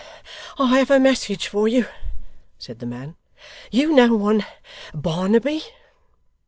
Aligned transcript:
'I 0.57 0.79
have 0.79 0.89
a 0.89 0.99
message 0.99 1.45
for 1.45 1.67
you,' 1.67 1.85
said 2.57 2.79
the 2.79 2.87
man. 2.87 3.17
'You 3.69 3.93
know 3.93 4.15
one 4.15 4.43
Barnaby. 4.95 5.63